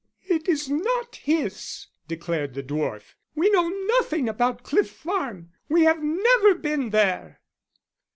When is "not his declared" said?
0.67-2.55